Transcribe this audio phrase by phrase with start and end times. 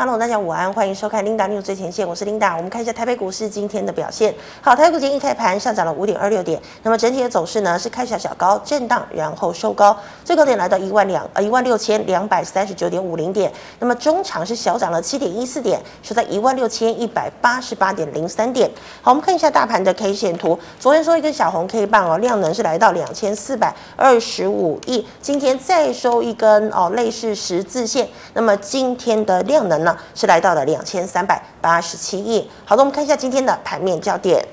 [0.00, 2.56] Hello，大家午安，欢迎收看 Linda new 最前线，我是 Linda。
[2.56, 4.32] 我们看一下台北股市今天的表现。
[4.60, 13.52] 好，台北股今天一开盘上涨了五点二六点，那么整体的走势呢是开小小高震荡，然后收高，最高点来到一万两呃一万六千两百三十九点五零点。
[13.80, 18.70] 那么中场是小涨了七点一四点，收在一万六千一百八十八点零三点。
[19.02, 29.87] 好，我们看一下大盘的 K 线图，昨天收一根小红 K 棒哦，量能是来到两千四百二十五亿，今天再收一根哦类似十字线，那么今天的量能呢？
[30.14, 32.50] 是来到了两千三百八十七亿。
[32.64, 34.44] 好的，我们看一下今天的盘面焦点。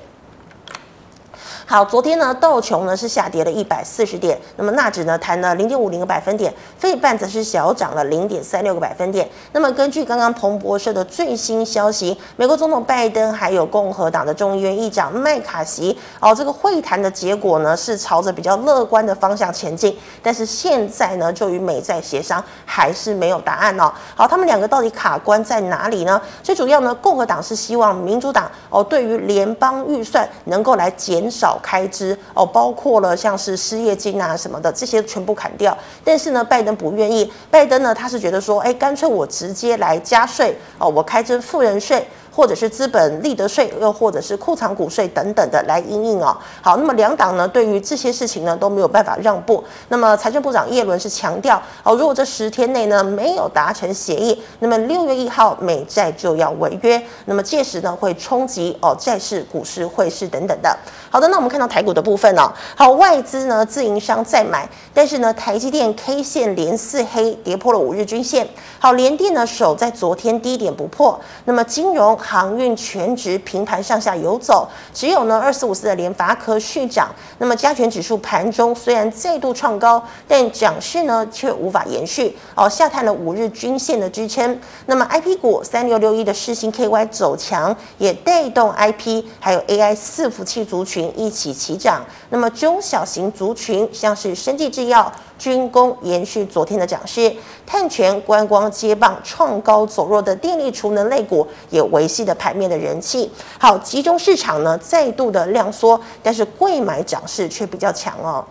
[1.68, 9.28] 好，昨天呢，道琼呢是下跌了一百四十点，那么纳指呢弹了零点五零个百分点，费半则是小涨了零点三六个百分点。
[9.50, 23.92] 那么根据刚刚彭博社的最新消息，美国总统拜登还有共和党的众议院议长麦卡锡哦，这个会谈的结果呢是朝着比较乐观的方向前进，但是现在呢就与美债协商还是没有答案哦。
[24.14, 26.22] 好，他们两个到底卡关在哪里呢？
[26.44, 31.55] 最主要呢，共和党是希望民主党哦对于联邦预算能够来减少。
[31.62, 35.76] 开支哦，包括了像是失业金啊什么的，这些全部砍掉。
[36.04, 37.32] 但是呢，拜登不愿意。
[37.50, 42.06] 拜登呢，他是觉得说，哎，干脆我直接来加税哦，我开征富人税。
[42.36, 46.36] 或者是资本利得税，又或者是库藏股税等等的来因应哦。
[46.60, 49.64] 好，那么两党呢，对于这些事情呢都没有办法让步。
[49.88, 57.02] 那么财政部长叶伦是强调哦，如果这十天内呢没有达成协议，那么六月一号美债就要违约。
[57.24, 60.76] 那么届时呢会冲击哦债市、股市、汇市等等的。
[61.10, 62.52] 好的，那我们看到台股的部分哦。
[62.74, 68.46] 好，外资呢自营商在买，但是呢台积电 K 线连四黑，跌破了五日均线。
[68.78, 71.18] 好，联电呢守在昨天低点不破。
[71.46, 72.14] 那么金融。
[72.26, 77.08] 航运全值平盘上下游走，只有呢二四五四的联发科续涨。
[77.38, 84.58] 那么加权指数盘中虽然再度创高，但涨势呢却无法延续哦，下探了五日均线的支撑。
[84.86, 92.04] 那么 I P 股三六六一的世芯 K Y 走强，也带动 I P 还有 A I 伺服器族群一起齐涨。
[92.30, 95.12] 那么中小型族群像是生技制药。
[95.38, 97.34] 军工延续昨天的涨势，
[97.66, 103.30] 碳权、观光接棒创高走弱的电力储能类股也维系了盘面的人气。
[103.58, 108.44] 好，集中市场呢再度的量缩，但是贵买涨势却比较强哦。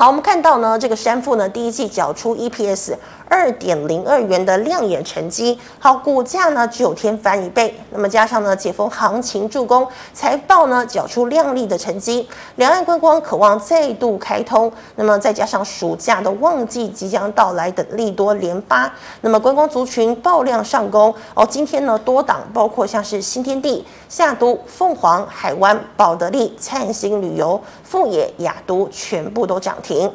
[0.00, 2.94] 好，我们看到呢这个山富呢第一季缴出 EPS。
[3.30, 12.26] 二点零二元的亮眼成绩，好，股价呢九天翻一倍，那么加上呢解封行情助攻，财报呢缴出亮丽的成绩，
[12.56, 29.87] 两岸观光渴望再度开通，那么再加上暑假的旺季即将到来等利多连发，那么观光族群爆量上攻哦，今天呢多档包括像是新天地、夏都、凤凰、海湾、宝德利、灿星旅游、富野、亚都全部都涨停。
[29.88, 30.12] 停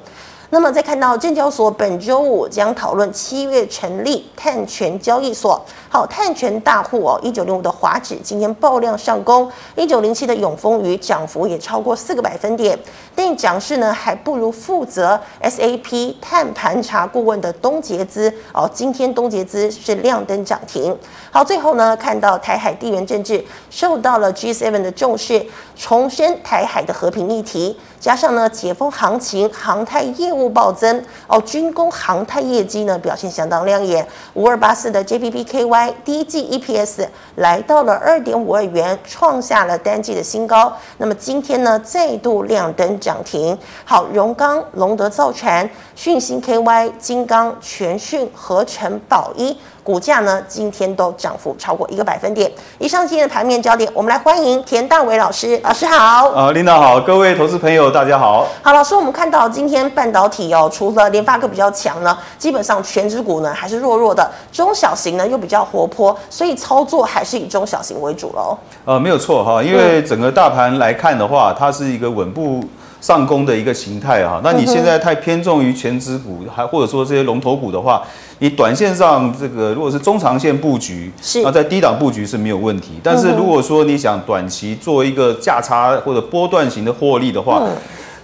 [0.51, 5.59] 那么再看到证交所本周五将讨论七月成立碳权交易所。
[5.89, 12.78] 好，碳权大户哦，一九零五的华指今天爆量上攻，一九零七的永丰余涨幅也超过四个百分点。
[13.16, 20.95] 但涨势呢还不如负责 SAP 碳盘查顾问的东捷资哦，今天东捷资是亮灯涨停。
[21.33, 25.44] 好，最后呢看到台海地缘政治受到了 G7 的重视，
[25.75, 27.75] 重申台海的和平议题。
[27.99, 34.07] 加上呢，解封行情，航太业务暴增哦，军工航太业绩呢表现相当亮眼。
[34.35, 37.07] 五二八四的 JPPKY 第一季 EPS
[37.38, 40.71] 来到了二点五二元，创下了单季的新高。
[41.00, 43.57] 那么今天呢再度亮灯涨停。
[43.85, 49.57] 好，荣钢、龙德造船、讯芯 KY、金刚、全讯、合成、宝一。
[49.83, 52.49] 股价呢，今天都涨幅超过一个百分点。
[52.79, 55.59] 以上今天的盘面焦点，我们来欢迎田大伟老师。
[55.61, 56.29] 老师好。
[56.29, 58.47] 啊，领导好，各位投资朋友大家好。
[58.61, 68.57] 好，老师，我们看到今天半导体哦，除了联发科比较强呢，基本上全指股呢还是弱弱的，中小型呢又比较活泼，所以操作还是以中小型为主喽。
[68.85, 72.63] 呃，没有错哈，因为整个大盘来看的话，它是一个稳步
[73.01, 74.39] 上攻的一个形态啊。
[74.41, 78.01] 那你现在太偏重于全指股，还或者说这些龙头股的话。
[78.44, 83.00] 你短线上这个如果是中长线布局，是那在低档布局是没有问题。
[83.01, 87.72] 但是如果说你想短期做一个价差或者波段型的获利的话，嗯、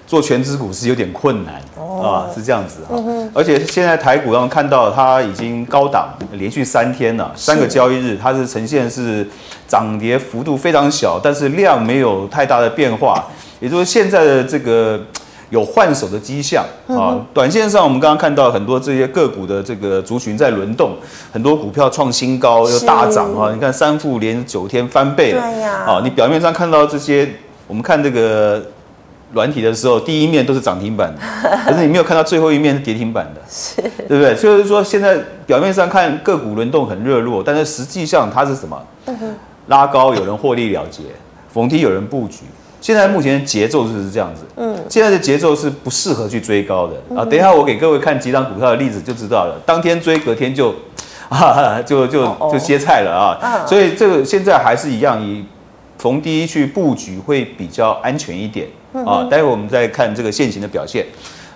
[0.05, 2.91] 做全值股是有点困难、哦、啊，是这样子啊。
[2.97, 9.25] 嗯、而且现在台股上看到它已经高档连续三天了，三个交易日它是呈现是
[9.69, 13.25] 涨跌幅度非常小，但是量没有太大的变化，
[13.61, 14.99] 也就是现在的这个。
[15.49, 17.17] 有换手的迹象啊！
[17.33, 20.95] 短线上，我们刚刚看到很多这些个股的这个族群在轮动，
[21.31, 23.51] 很多股票创新高又大涨啊！
[23.53, 25.85] 你看三富连九天翻倍了，对呀！
[25.87, 27.27] 啊，你表面上看到这些，
[27.67, 28.63] 我们看这个
[29.33, 31.21] 软体的时候，第一面都是涨停板的，
[31.65, 34.35] 可是你没有看到最后一面是跌停板的，是，对不对？
[34.35, 35.17] 就是说，现在
[35.47, 38.79] 表面上看个股轮动很热络，但是实际上它是什么？
[39.67, 41.03] 拉高有人获利了结，
[41.51, 42.43] 逢低有人布局。
[42.81, 47.25] 现在目前的节奏就是这样子，嗯，现在的节奏是不适合去追高的啊。
[47.25, 50.73] 等一下我给各位看几档股票的例子就知道了，当天追隔天就，
[51.29, 53.65] 啊，就就就歇菜了啊。
[53.67, 55.43] 所以这个现在还是一样，以
[55.97, 58.67] 逢低去布局会比较安全一点。
[59.05, 61.05] 啊，待会我们再看这个现行的表现。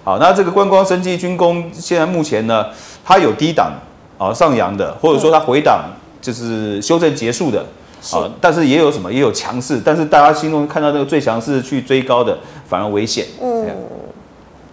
[0.04, 2.68] 好，那这个观光、生技、军工，现在目前呢，
[3.04, 3.74] 它有低档
[4.20, 5.86] 啊上扬的，或者说它回档
[6.22, 7.66] 就是修正结束的
[8.12, 13.26] 啊，但是也有什么，也有强势，但是大家心中看到那个最强势去追高的，反而危险。
[13.42, 13.68] 嗯。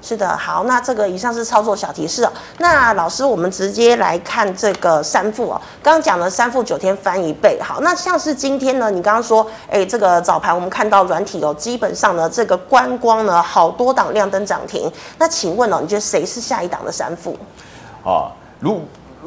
[0.02, 2.32] 是的，好，那这个以上是操作小提示哦。
[2.56, 5.60] 那老师，我们直接来看这个三副哦。
[5.82, 14.90] 刚刚讲了三副九天翻一倍，好，那像是今天呢，你刚刚说，哎，这个早盘我们看到软体哦，基本上呢，这个观光呢，好多档亮灯涨停。
[15.18, 17.36] 那请问哦，你觉得谁是下一档的三副？
[18.02, 18.80] 啊，如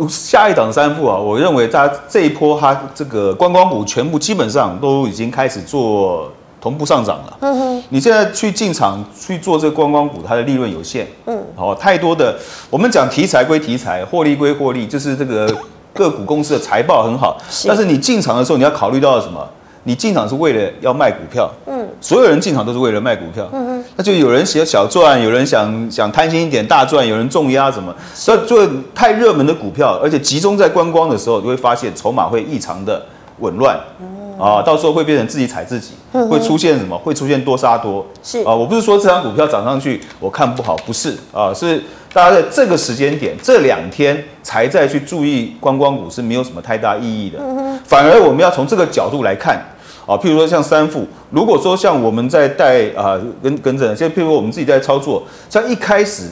[0.07, 6.31] 下一档三富啊，我认为它这一波它这个观光股全部基本上都已经开始做。
[6.63, 7.37] 同步上涨了。
[7.41, 11.05] 嗯哼，你现在去进场去做这个观光股，它的利润有限。
[11.25, 12.33] 嗯，好，太多的，
[12.69, 15.53] 我们讲题材归题材，获利归获利，就是这个
[15.93, 17.37] 个股公司的财报很好。
[17.49, 17.67] 是。
[17.67, 19.45] 但是你进场的时候，你要考虑到什么？
[19.83, 21.51] 你进场是为了要卖股票。
[21.65, 21.85] 嗯。
[21.99, 23.45] 所有人进场都是为了卖股票。
[23.51, 23.72] 嗯哼。
[23.95, 27.93] 那就有人想小赚，有人想想贪心一点大赚，有人重压什么？
[28.13, 33.05] 所以做太热门的股票，而且集中在观光的时候，你会发现筹码会异常的
[33.39, 33.79] 紊乱。
[34.01, 34.07] 嗯。
[34.39, 36.97] 啊，到时候会变成自己踩自己，会出现什么？
[36.97, 38.03] 会出现多杀多。
[38.23, 41.81] 是啊，我不是说这张股票涨上去我看不好，不是啊，是
[42.11, 47.39] 大家在这个时间点这两天才再去注意观光股是没有什么太大意义的。
[47.85, 49.63] 反而我们要从这个角度来看
[50.05, 56.29] 啊，譬如说像三副，如果说像我们在带啊跟跟着，像譬如说我们自己在操作，像一开始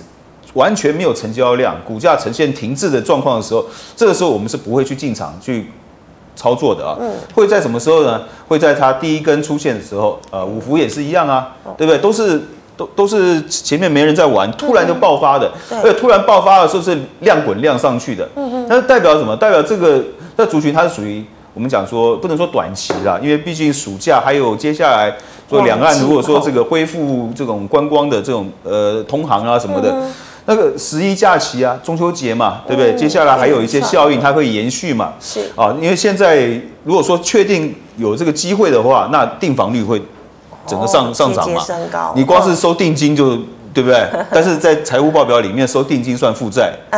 [0.53, 3.65] 完全没有成交量，股价呈现停滞的状况的时候，
[3.95, 5.67] 这个时候我们是不会去进场去。
[6.33, 6.97] 操作的啊，
[7.35, 8.21] 会在什么时候呢？
[8.47, 11.99] 会在它第一根出现的时候，呃，五福也是一样啊，对不对？
[11.99, 12.41] 都是
[12.77, 19.35] 都都是前面没人在玩，突然就爆发的，而且突然爆发的时候是量滚量上去的，嗯，那代表什么？
[19.35, 20.01] 代表这个
[20.37, 25.15] 那族群它是属于我们讲说不能说短期啦，因为毕竟暑假还有接下来
[25.49, 29.95] 说两岸如果说这个恢复这种观光的这种呃通航啊什么的。
[30.47, 32.95] 那个十一假期啊，中秋节嘛，对不对？
[32.95, 35.13] 接下来还有一些效应，它会延续嘛。
[35.19, 40.01] 是啊，因为现在如果说确定有这个机会的话，那订房率会
[40.65, 41.61] 整个上上涨嘛。
[42.15, 43.37] 你光是收定金就
[43.73, 44.07] 对不对？
[44.31, 46.73] 但是在财务报表里面收定金算负债，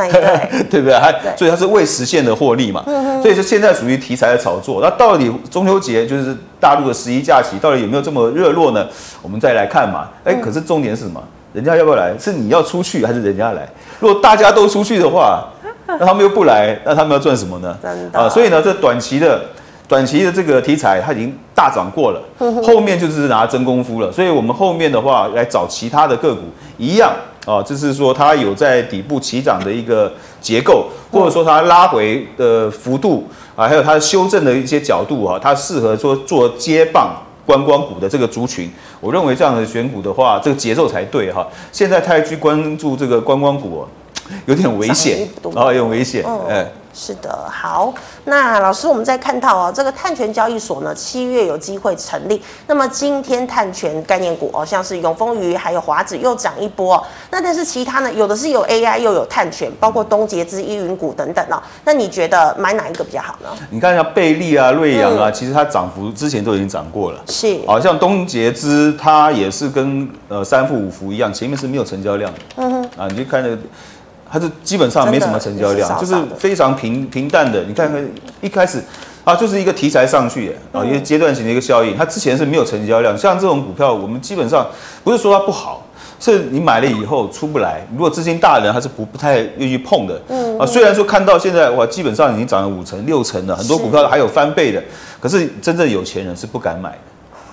[0.70, 0.94] 对不对？
[0.94, 2.84] 还所以它是未实现的获利嘛。
[3.22, 4.80] 所以说现在属于题材的炒作。
[4.82, 8.88] 那到底中秋节就是大陆的十一假期，到底有没有这么热络呢？
[9.22, 10.08] 我们再来看嘛。
[10.24, 11.22] 哎，可是重点是什么？
[11.54, 12.18] 人家要不要来？
[12.18, 13.68] 是你要出去还是人家来？
[14.00, 15.48] 如果大家都出去的话，
[15.86, 17.78] 那他们又不来，那他们要赚什么呢？
[18.12, 19.40] 啊，所以呢，这短期的、
[19.94, 22.20] 短期的这个题材，它已经大涨过了，
[22.64, 24.12] 后面就是拿真功夫了。
[24.12, 26.42] 所以我们后面的话来找其他的个股，
[26.80, 27.14] 一样
[27.46, 30.12] 啊，就是说它有在底部起涨的一个
[30.42, 37.16] 结构，或者说它拉回的幅度啊，还有它修正的一些角度啊，它适合说做接棒。
[37.46, 41.46] 观光股的这个族群，我认为这样的选股的话，这个节奏才对哈。
[41.74, 43.86] 现在太去关注这个观光股，
[44.46, 46.66] 有点危险啊，有点危险，哎。
[46.94, 47.92] 是的，好，
[48.26, 52.40] 那老师，我们再看到哦，这个碳权交易所呢，七月有机会成立。
[52.68, 57.04] 那么今天碳权概念股哦，像是永丰鱼还有华子又涨一波哦。
[57.32, 61.60] 那但是其他呢，有的是有 AI 又有碳权，包括东杰之、依云股等等哦。
[61.84, 63.50] 那你觉得买哪一个比较好呢？
[63.72, 67.20] 你看一下贝利啊、瑞阳啊，嗯、其实它涨幅之前都已经涨过了。
[67.28, 72.40] 是，好像东杰之它也是跟呃三富五福一样，前面是没有成交量的。
[72.58, 73.58] 嗯哼，啊，你就看那个。
[74.34, 77.62] 它是基本上没什么成交量，就是非常平平淡的。
[77.66, 78.04] 你看看
[78.42, 78.82] 一开始
[79.24, 81.96] 啊，就是一个题材上去啊，一个阶段性的一个效应。
[81.96, 84.66] 它之前是没有成交量，像这种股票，我们基本上
[85.04, 85.86] 不是说它不好，
[86.20, 87.86] 是你买了以后出不来。
[87.92, 90.20] 如果资金大的人，还是不不太愿意碰的。
[90.30, 94.84] 嗯啊，虽然说看到现在哇，基本上已经涨了五成六成了，很多股票还有翻倍的，
[95.20, 96.90] 可是真正有钱人是不敢买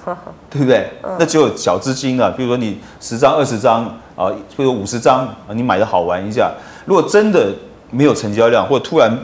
[0.06, 0.16] 的，
[0.49, 0.90] 对不对？
[1.18, 3.84] 那只有小资金啊，比如说你十张二十张
[4.16, 6.50] 啊，比如五十张啊，你买的好玩一下。
[6.84, 7.52] 如果真的
[7.90, 9.16] 没有成交量，或突然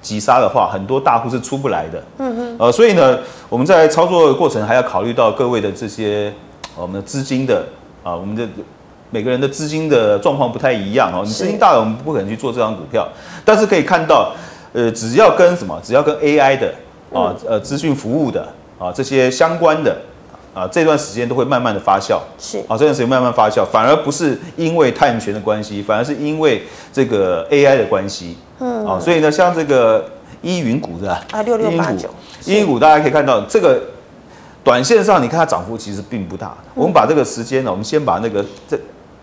[0.00, 2.02] 急杀的话，很多大户是出不来的。
[2.18, 2.56] 嗯嗯。
[2.58, 3.18] 呃，所以呢，
[3.48, 6.32] 我们在操作的过程还要考虑到各位的这些
[6.76, 7.64] 我们的资金的
[8.02, 8.46] 啊，我们的
[9.10, 11.22] 每个人的资金的状况不太一样哦。
[11.24, 13.08] 你资金大了，我们不可能去做这张股票。
[13.44, 14.32] 但是可以看到，
[14.72, 16.74] 呃，只要跟什么，只要跟 AI 的
[17.12, 19.96] 啊，呃，资讯服务的啊，这些相关的
[20.54, 30.04] 啊，这段时间都会慢慢的发酵，是啊，这段时间慢慢发酵，反而不是因为碳权的关系，反而是因为这个 AI 的关系，嗯，啊，所以呢，像这个
[30.40, 32.08] 依云股的啊，六六八九，
[32.44, 33.80] 依云股大家可以看到这个。
[34.64, 36.46] 短线上，你看它涨幅其实并不大。
[36.68, 38.80] 嗯、我们把这个时间呢，我们先把那个这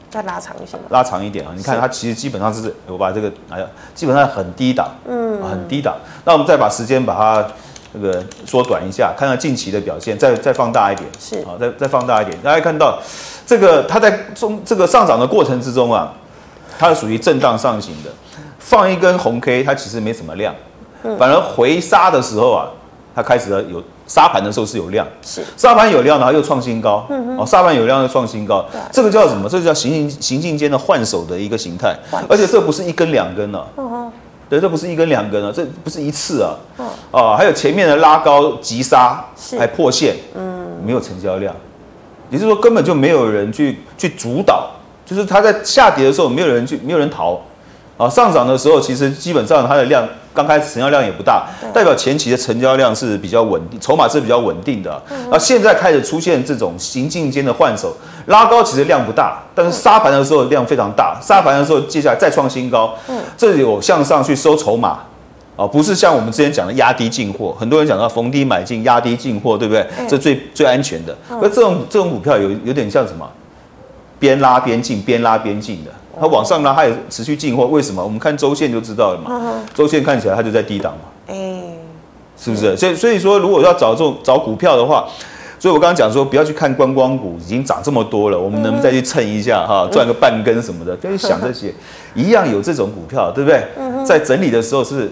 [0.07, 1.51] 再拉长一些，拉长一点啊。
[1.57, 5.95] 你看它其实基本上是，我把这个哎呀，基本上很低档，嗯，很低档。
[6.25, 7.47] 那我们再把时间把它
[7.93, 11.39] 那个缩短一下，看看近期的表现，再再放大一点，是。
[11.41, 12.37] 啊，再再放大一点。
[12.43, 12.99] 大家看到
[13.45, 16.13] 这个它在中这个上涨的过程之中啊，
[16.77, 18.09] 它是属于震荡上行的。
[18.59, 20.55] 放一根红 K，它其实没什么量，
[21.17, 22.67] 反而回杀的时候啊，
[23.15, 23.81] 它开始了有。
[24.07, 25.41] 沙盘的时候是有量，是。
[25.55, 29.47] 沙盘有量，然后又创新高，嗯哦，沙盘有量又创新高，这个叫什么？
[29.47, 31.95] 这个叫行行行进间的换手的一个形态，
[32.27, 34.11] 而且这不是一根两根了，嗯
[34.51, 36.51] 对，这不是一根两根啊，这不是一次啊，
[37.11, 39.23] 哦，还有前面的拉高急杀，
[39.57, 41.55] 还破线，嗯，没有成交量，
[42.29, 44.69] 也就是说根本就没有人去去主导，
[45.05, 47.39] 就是它在下跌的时候没有人去，没有人逃，
[48.01, 50.07] 啊，上涨的时候其实基本上它的量。
[50.33, 55.03] 刚开始成交量也不大，代表前期的成交量是比较稳定，筹码是比较稳定的。
[55.29, 57.93] 那现在开始出现这种行进间的换手，
[58.27, 62.95] 拉高其实量不大，但是杀盘的时候量非常大，杀盘的时候接下来再创新高，
[63.35, 64.99] 这有向上去收筹码，
[65.57, 69.85] 啊，不是像我们之前讲的压低进货，很多人讲到逢低买进，压低进货，对不对？
[70.07, 71.13] 这最最安全的。
[71.41, 73.29] 而这种这种股票有有点像什么？
[74.17, 75.91] 边拉边进，边拉边进的。
[76.19, 78.03] 它往上拉，它也持续进货，为什么？
[78.03, 79.63] 我们看周线就知道了嘛。
[79.73, 80.99] 周线看起来它就在低档嘛。
[81.27, 81.61] 哎，
[82.37, 82.75] 是不是？
[82.75, 85.07] 所以所以说，如果要找这种找股票的话，
[85.59, 90.95] 所以我刚刚讲说，不要去看观光股，已经涨这么多了，我们能不能再去蹭一下哈，赚个半根什么的？
[90.97, 91.73] 可以想这些，
[92.15, 93.63] 一样有这种股票，对不对？
[94.03, 95.11] 在整理的时候是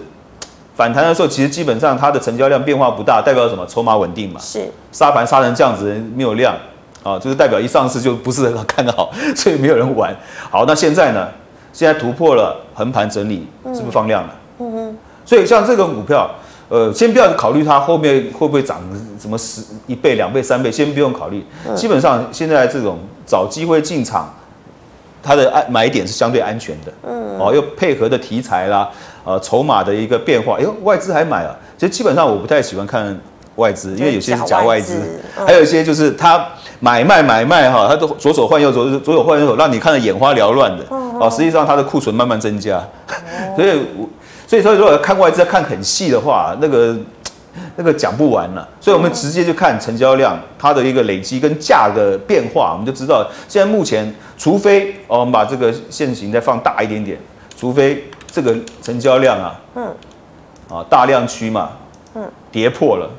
[0.74, 3.64] 反弹的时候，其实基本上它的成交量变化不大，代表什么？
[3.66, 4.40] 筹码稳定嘛。
[4.40, 4.68] 是。
[4.90, 6.56] 杀盘杀成这样子，没有量。
[7.02, 10.14] 啊，就是代表一上市就不是很 看好，所以没有人玩。
[10.50, 11.28] 好，那现在呢？
[11.72, 14.34] 现在突破了横盘整理，是不是放量了？
[14.58, 14.98] 嗯哼。
[15.24, 16.28] 所以像这个股票，
[16.68, 18.80] 呃，先不要考虑它后面会不会涨
[19.20, 21.44] 什么十一倍、两倍、三倍，先不用考虑。
[21.76, 24.34] 基本上现在这种找机会进场，
[25.22, 26.92] 它的安买点是相对安全的。
[27.08, 27.38] 嗯。
[27.38, 28.90] 哦，又配合的题材啦，
[29.24, 31.56] 呃，筹码的一个变化，哎呦，外资还买了。
[31.78, 33.16] 其实基本上我不太喜欢看
[33.60, 35.00] 外资，因为有些是假外资，
[35.46, 36.44] 还有一些就是他。
[36.82, 41.28] 买卖买卖哈，他都左手换右手，左手换右手，让你看得眼花缭乱的哦。
[41.30, 42.82] 实际上他的库存慢慢增加，
[43.54, 43.78] 所以
[44.46, 46.96] 所以说如果看外资看很细的话，那个
[47.76, 48.66] 那个讲不完了。
[48.80, 57.18] 所以我们直接就看成交量，它的一个累积跟价的变化，我们就知道现在目前，除非哦，我们把这个线型再放大一点点，
[57.58, 59.84] 除非这个成交量啊，嗯，
[60.70, 61.72] 啊大量区嘛，
[62.14, 63.10] 嗯，跌破了。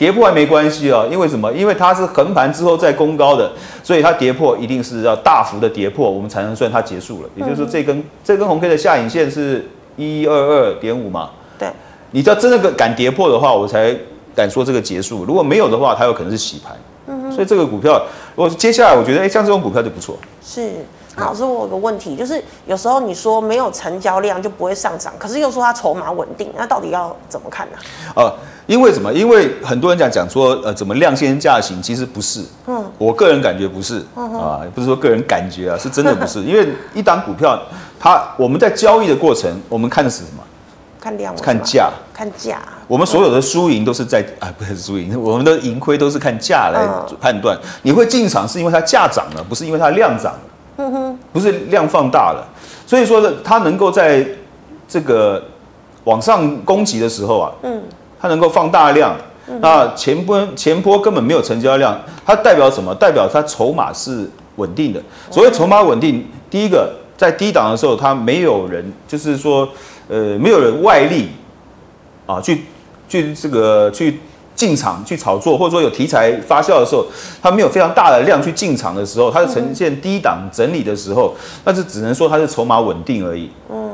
[0.00, 1.52] 跌破还没关系啊，因为什么？
[1.52, 3.52] 因为它是横盘之后再攻高的，
[3.82, 7.28] 所以它跌破一定是要大幅的跌破，我们才能算它结束了。
[7.36, 11.28] 也就是说，这根这根红 K 的下影线是一二二点五嘛？
[11.58, 11.68] 对。
[12.12, 13.94] 你要真的敢跌破的话，我才
[14.34, 15.26] 敢说这个结束。
[15.26, 16.74] 如果没有的话，它有可能是洗盘。
[17.06, 17.30] 嗯。
[17.30, 18.00] 所以这个股票，
[18.34, 20.16] 如果接下来我觉得，哎，像这种股票就不错。
[20.42, 20.72] 是。
[21.16, 27.76] 老师，我有个问题，就是有时候你说没有成交量就不会上涨，可是又说它筹码稳定，那到底要怎么看呢？
[28.16, 28.32] 呃。
[28.70, 29.12] 因为什么？
[29.12, 31.82] 因为很多人讲讲说，呃，怎么量先价行？
[31.82, 32.40] 其实不是。
[32.68, 32.84] 嗯。
[32.98, 34.00] 我个人感觉不是。
[34.14, 34.32] 嗯。
[34.38, 36.40] 啊，不是说个人感觉啊，是真的不是。
[36.46, 37.60] 因为一档股票，
[37.98, 40.42] 它我们在交易的过程，我们看的是什么？
[41.00, 41.34] 看量。
[41.34, 41.90] 看价。
[42.14, 42.60] 看价。
[42.86, 46.80] 我们所有的输赢都是在 啊，不是输赢，我们的盈亏都是看价来
[47.20, 47.58] 判断。
[47.82, 50.40] 你会进场是因为它价涨了，不是因为它量涨了。
[50.76, 51.18] 嗯哼。
[51.32, 52.46] 不是量放大了，
[52.86, 54.24] 所以说呢，它能够在
[54.86, 55.42] 这个
[56.04, 57.82] 往上攻击的时候啊，嗯。
[58.20, 59.16] 它能够放大量，
[59.60, 62.94] 那前波前波根本没有成交量，它代表什么？
[62.94, 65.00] 代表它筹码是稳定的。
[65.30, 69.68] 所谓筹码稳定，第一个在低档的时候，它没有人，就是说，
[70.08, 71.30] 呃，没有人外力
[72.26, 72.64] 啊，去
[73.08, 74.20] 去这个去
[74.54, 77.06] 进场去炒作，或者说有题材发酵的时候，
[77.42, 81.34] 它没有非常大的量去进场的时候，它是呈现低档整理的时候，
[81.64, 83.50] 那就只能说它是筹码稳定而已。
[83.70, 83.92] 嗯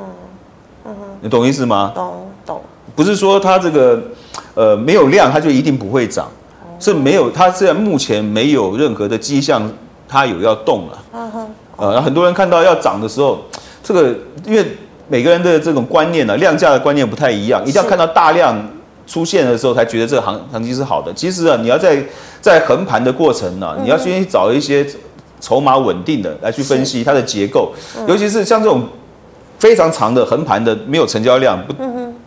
[0.84, 1.92] 嗯，你懂意思吗？
[1.94, 2.60] 懂懂。
[2.94, 4.00] 不是说它这个，
[4.54, 6.28] 呃，没有量，它就一定不会涨，
[6.78, 9.70] 是没有，它现在目前没有任何的迹象，
[10.08, 10.98] 它有要动了。
[11.12, 11.46] 嗯哼。
[11.76, 13.38] 呃，很多人看到要涨的时候，
[13.82, 14.14] 这个
[14.46, 14.64] 因为
[15.08, 18.56] 每个人的这种观念呢，量价的观念不太一样，一定要看到大量
[19.06, 21.12] 出现的时候，才觉得这个行行情是好的。
[21.12, 22.02] 其实啊，你要在
[22.40, 24.86] 在横盘的过程呢，你要先去找一些
[25.38, 27.74] 筹码稳定的来去分析它的结构，
[28.08, 28.82] 尤其是像这种
[29.58, 31.74] 非常长的横盘的没有成交量不。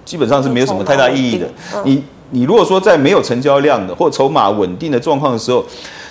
[0.09, 1.47] 基本上是没有什么太大意义的。
[1.83, 5.63] 你你如果说在没有成交量的或筹码稳定的状况的时候，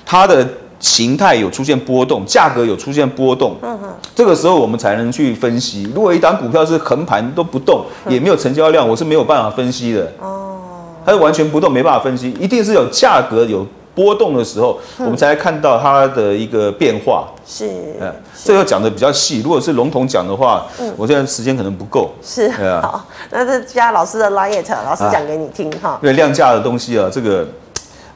[0.07, 5.91] 它的形态有出现波动，价格有出现波动，嗯哼，这个时候我们才能去分析。
[5.93, 10.13] 如果一档股票是横盘都不动，也没有成交量，我是没有办法分析的。
[10.21, 10.59] 哦，
[11.05, 13.67] 它是完全不动，没办法分析，一定是有价格有
[13.99, 17.27] 波动的时候，我们才看到它的一个变化。
[17.45, 17.69] 是，
[18.01, 18.15] 嗯，
[18.45, 19.41] 这要讲的比较细。
[19.43, 22.13] 如果是笼统讲的话，嗯，我现在时间可能不够。
[22.23, 22.49] 是，
[22.81, 25.99] 好，那这加老师的 Light，老师讲给你听哈。
[26.01, 27.45] 因为量价的东西啊，这个。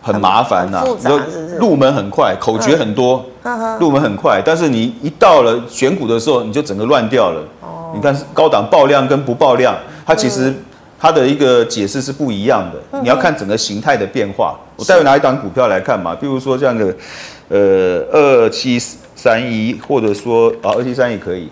[0.04, 1.56] 很麻烦呐，是不是？
[1.58, 3.24] 入门很快，口诀很多，
[3.78, 7.40] 入门很快，但是你一到了选股的时候，你就整个乱掉了。
[7.60, 9.72] 哦，你看高档爆量跟不爆量，
[10.04, 10.52] 它其实
[11.02, 13.00] 它的一个解释是不一样的。
[13.00, 14.56] 你要看整个形态的变化。
[14.76, 16.94] 我待会拿一档股票来看嘛，比如说这样的，
[17.48, 18.78] 呃，二七
[19.16, 21.48] 三一，或者说啊，二七三一可以。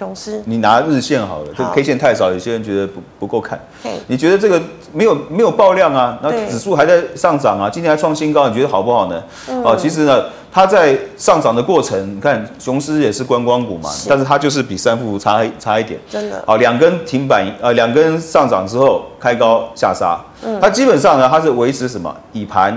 [0.00, 3.60] 雄狮，你拿日线好了，这个 K 线太少，有些人觉得不不够看。
[4.06, 4.58] 你觉得这个
[4.94, 6.18] 没有没有爆量啊？
[6.22, 9.22] 那指数还在上涨啊，今天还创新高，你觉得好不好呢？
[9.62, 16.00] 哦，其实呢，它在上涨的过程，你看雄狮也是观光股嘛，但是它就是比三富差差一点。
[16.08, 16.42] 真的。
[16.46, 20.18] 啊，两根停板，呃，两根上涨之后开高下杀。
[20.42, 20.58] 嗯。
[20.62, 22.16] 它基本上呢，它是维持什么？
[22.32, 22.72] 底盘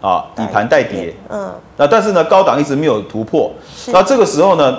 [0.00, 1.14] 啊，底盘带跌。
[1.28, 1.48] 嗯。
[1.76, 3.52] 那但是呢，高档一直没有突破。
[3.92, 4.76] 那这个时候呢？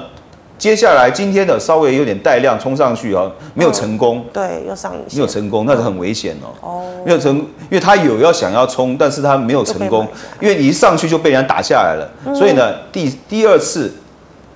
[0.58, 6.50] 接下来今天的稍微有点带量冲上去啊，没有成功，对，又上影线，没有成功，那是很危险哦。
[6.62, 10.08] 哦，没有成，因为他有要想要冲，但是他没有成功，
[10.42, 13.94] 因为你一上去就被人家打下来了，所以呢，第第二次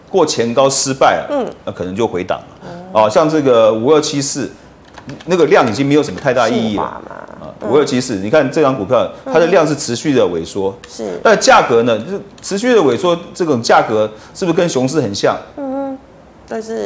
[0.10, 2.68] 过前高失败了，嗯，那可能就回档了。
[2.94, 4.52] 哦，像这个五二七四，
[5.26, 7.02] 那个量已经没有什么太大意义了。
[7.70, 15.38] 五二七四，你看这张股票，它的量是持续的萎缩，是，但价格呢，就持续的萎缩，这种价格是不是跟熊市很像？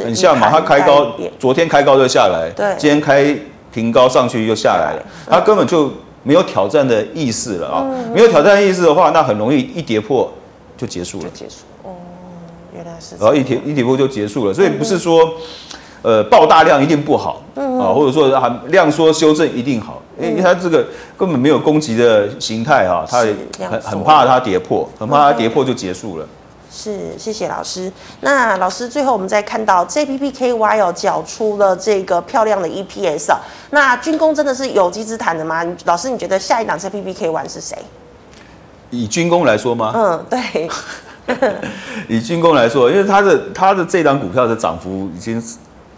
[0.03, 3.35] 很像嘛，它开高，昨天开高就下来，对，今天开
[3.73, 5.91] 平高上去又下来了，它根本就
[6.23, 10.31] 没有挑战的意思了啊，没有挑战的意思的话，那很容易一跌破
[10.77, 11.91] 就结束了，结束哦，
[12.73, 15.33] 原来是，然后一跌一跌破就结束了，所以不是说，
[16.01, 20.85] 呃，爆大量一定不好，啊，或者说啊量缩修正一定好，因为它这个
[21.17, 23.25] 根本没有攻击的形态啊，它
[23.69, 26.27] 很很怕它跌破，很怕它跌破就结束了。
[26.77, 27.89] 是，谢谢老师。
[28.19, 33.37] 那老师最后我们再看到 JPPKY 哦，缴出了这个漂亮的 EPS 哦。
[33.69, 35.65] 那军工真的是有机之谈的吗？
[35.85, 37.77] 老师，你觉得下一档 JPPKY 是谁？
[38.89, 39.93] 以军工来说吗？
[39.95, 40.69] 嗯，对。
[42.09, 45.41] 以军工来说，因为它的它的这档股票的涨幅已经。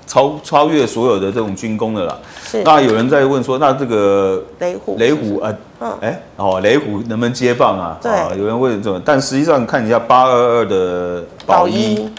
[0.08, 2.63] 超超越所有的这种军工的了，是。
[2.63, 7.98] 那有人在问说，那这个雷虎雷虎啊，嗯，哎，哦，雷虎能不能接棒啊？
[8.02, 12.10] 对，有人问这种，但实际上看一下八二二的宝一，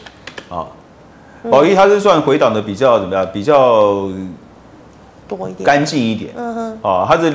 [0.50, 0.66] 啊，
[1.50, 3.26] 宝一它是算回档的比较怎么样？
[3.32, 4.06] 比较
[5.26, 6.30] 多一点，干净一点。
[6.36, 7.32] 嗯哼，啊，它是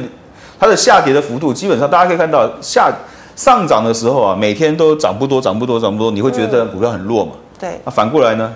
[0.60, 2.94] 它的下跌的幅度，基本上大家可以看到下
[3.36, 7.32] 上涨的时候啊，每天都涨不多，涨不多，涨不多，你会觉得这股票很弱嘛？
[7.60, 7.82] 对。
[7.84, 8.54] 那反过来呢？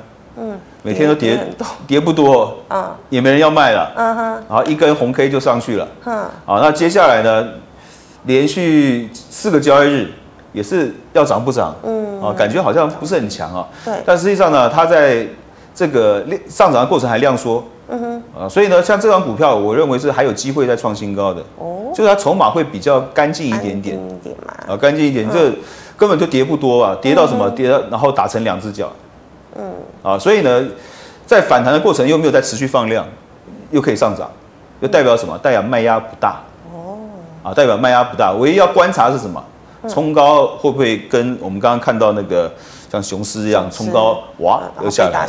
[0.88, 0.92] 嗯。
[0.92, 1.38] 每天都跌，
[1.86, 7.46] 跌不多，嗯，也没人要卖了，嗯哼，然后一根红 K 就上去了，嗯，好，那接下来呢，
[8.24, 10.10] 连续四个交易日
[10.54, 15.28] 也是要涨不涨，嗯，啊，感觉好像不是很强啊，对，但实际上呢，它在
[15.76, 25.52] 这个上涨的过程还量缩，嗯哼，啊，所以呢，像这张股票，我认为是还有机会再创新高的，哦，就是它筹码会比较干净一点点，干净一点嘛，啊，干净一点，这
[25.98, 27.50] 根本就跌不多啊，跌到什么？
[27.50, 28.90] 跌到然后打成两只脚。
[30.08, 30.66] 嗯，啊，所以呢，
[31.26, 33.06] 在反弹的过程又没有再持续放量，
[33.72, 34.32] 又可以上涨，
[34.80, 35.38] 又代表什么？
[35.40, 36.42] 代表卖压不大。
[36.74, 36.98] 哦，
[37.44, 38.32] 啊，代表卖压不大。
[38.34, 39.44] 唯一要观察是什么？
[39.88, 42.52] 冲高会不会跟我们刚刚看到那个
[42.92, 45.28] 像雄狮一样冲高，哇，又下来，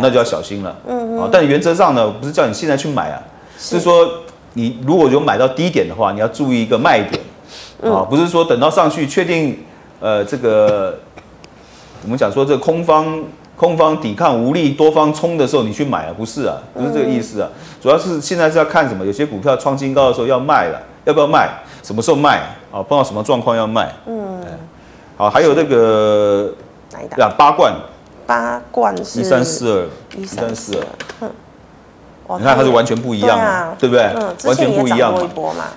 [0.00, 0.74] 那就要小心了。
[0.86, 3.20] 嗯，啊，但原则上呢，不是叫你现在去买啊，
[3.58, 4.08] 是说
[4.54, 7.20] 你如果有买到低点的话，你要注意一个卖点。
[7.82, 9.64] 啊，不是说等到上去确定，
[10.00, 10.98] 呃，这个
[12.02, 13.22] 我们讲说这个空方。
[13.58, 16.14] 空方抵抗无力，多方冲的时候你去买啊？
[16.16, 17.48] 不是啊，不是这个意思啊。
[17.82, 19.04] 主要是现在是要看什么？
[19.04, 21.50] 有些股票创新高的时候要卖了，要不要卖？
[21.82, 22.38] 什么时候卖？
[22.70, 23.92] 啊，碰到什么状况要卖？
[24.06, 24.40] 嗯，
[25.16, 26.54] 好，还有那个
[26.92, 27.32] 哪一档？
[27.36, 27.74] 八冠，
[28.24, 30.78] 八冠是一三四二，一三四
[31.20, 31.28] 二。
[32.38, 34.04] 你看它是完全不一样嘛，对不对？
[34.44, 35.28] 完全不一样嘛。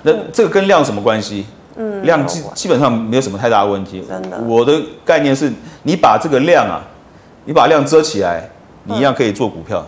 [0.03, 1.47] 那这个跟量什么关系？
[1.77, 4.03] 嗯，量基基本上没有什么太大的问题。
[4.07, 6.83] 真的，我的概念是你把这个量啊。
[7.45, 8.49] 你把量遮起来，
[8.85, 9.85] 你一样可以做股票。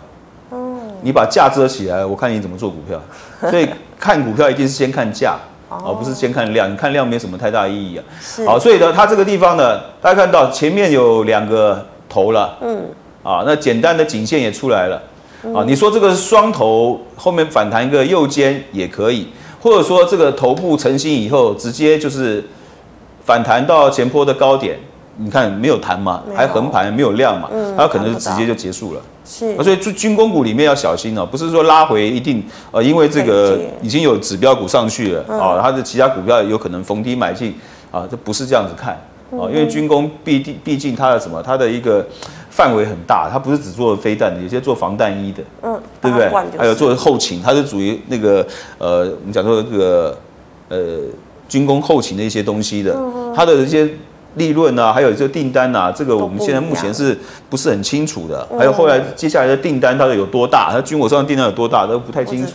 [0.51, 3.01] 嗯，你把价遮起来，我看你怎么做股票。
[3.49, 3.67] 所以
[3.99, 5.37] 看股票一定是先看价，
[5.69, 6.71] 而不是先看量。
[6.71, 8.03] 你看量没什么太大意义啊。
[8.21, 8.45] 是。
[8.45, 12.57] 好，所以呢，它这个地方呢，大家看到前面有两个头了。
[12.61, 12.83] 嗯。
[13.23, 15.01] 啊，那简单的颈线也出来了。
[15.55, 19.27] 啊，你说这个是双头，后面反弹一个右肩也可以，
[19.61, 22.43] 或者说这个头部成型以后，直接就是
[23.25, 24.79] 反弹到前坡的高点，
[25.17, 29.01] 你看没有弹嘛，还横盘没有量嘛，嗯它可能就直接就结束了。
[29.25, 37.55] 是，所以军军工股里面要小心哦，不是说拉回一定呃，因为这个已经有指标股上去了啊、它的其他股票有可能逢低买进
[37.91, 38.99] 啊，这不是这样子看
[39.31, 39.39] 嗯。
[39.39, 42.05] 啊、哦，因为军工毕竟毕竟它的什么，它的一个
[42.49, 46.29] 范围很大，它不是只做飞弹的，有些做防弹衣的，嗯，对不对？
[46.57, 48.45] 还有做后勤，它是属于那个
[48.77, 50.17] 呃，我们讲说这个
[50.67, 50.77] 呃
[51.47, 52.93] 军工后勤的一些东西的，
[53.33, 53.89] 它的一些
[54.35, 57.17] 利润啊，还有这个订单啊，这个我们现在目前是
[57.49, 58.47] 不是很清楚的？
[58.57, 60.71] 还有后来接下来的订单到底有多大？
[60.71, 62.51] 它军火商的订单有多大都不太清楚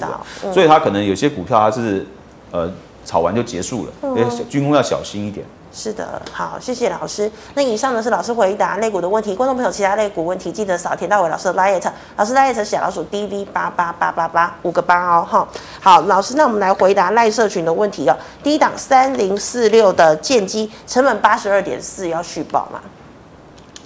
[0.52, 2.06] 所以它可能有些股票它是
[2.50, 2.70] 呃
[3.04, 3.92] 炒完就结束了，
[4.30, 5.46] 所以军工要小心一点。
[5.70, 7.30] 是的，好，谢谢老师。
[7.54, 15.48] 那以上呢是老师回答肋骨的问题，观众朋友其他肋骨问题记得扫田大伟老师的 liet，老师 liet 小老鼠 dv 八八八八八五个八哦，哈。
[15.80, 18.16] 好，老师，那我们来回答赖社群的问题哦。
[18.42, 22.80] 第一档三零四六的建机成本八十二点四要续报吗？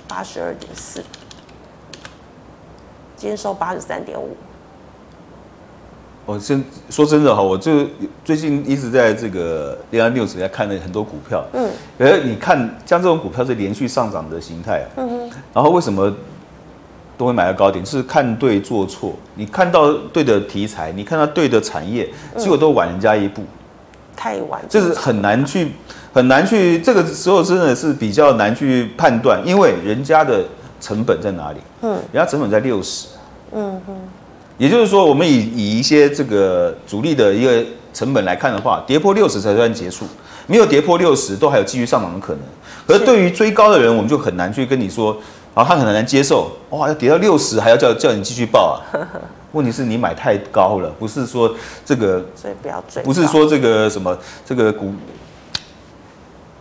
[0.09, 1.03] 八十二点四，
[3.17, 4.37] 今天收八十三点五。
[6.25, 7.85] 我先说真的哈，我就
[8.25, 12.57] 最近一直在这个联安 news 在看了很多股票，嗯，而你看
[12.87, 16.15] 像这种股票是连续上涨的形态啊，嗯哼，然后为什么
[17.19, 17.85] 都会买到高点？
[17.85, 23.43] 就是看对做错，你看到对的题材，你看到对的产业，结果都晚人家一步，
[24.17, 25.73] 太晚，就是很难去
[26.13, 30.45] 很难去，这个时候真的是比较难去判断，因为人家的
[30.81, 31.59] 成本在哪里？
[31.81, 33.09] 嗯，人家成本在六十，
[33.53, 33.97] 嗯哼。
[34.59, 40.05] 也就是说，我们以以一些这个主力的一个成本来看的话，跌破六十才算结束，
[40.47, 42.43] 没有跌破六十都还有继续上涨的可能。
[42.87, 45.17] 可是对于追高的人，我们就很难去跟你说，
[45.55, 48.81] 然后他很难接受，哇，要跌到六十还要叫叫你继续报啊？
[49.53, 54.93] 问题是你买太高了，不是说这个，所以不要追，不是说这个什么这个股，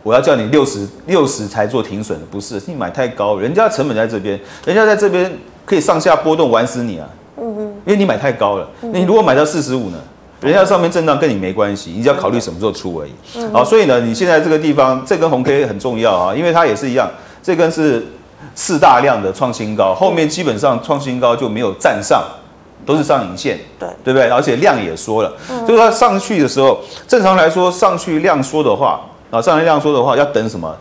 [0.04, 5.32] 我要叫你六十六十才做停损，不是，你买太高，人家成本在这边，人家在这边
[5.66, 7.08] 可以上下波动玩死你啊。
[7.86, 9.98] 因为你买太高了，那你如果买到四十五呢？
[10.41, 13.12] 人家上面震荡跟你没关系，你只要考虑什么时候出而已。
[13.54, 17.08] 好，所以呢，你现在这个地方这根红 K 很重要啊，因为它也是一样，
[17.44, 18.04] 这根是
[18.56, 22.24] 四大量的创新高，后面基本上创新高就没有站上，
[22.88, 24.30] 都是上影线，对对不对？
[24.30, 25.32] 而且量也缩了，
[25.67, 30.76] 就是它上去的时候，正常来说上去量缩的话，啊，上来量缩的话要等什么？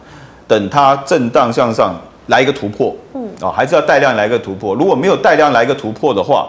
[0.48, 1.94] 等它震荡向上
[2.28, 4.74] 来一个突破，嗯，啊，还是要带量来一个突破。
[4.74, 6.48] 如果没有带量来一个突破的话，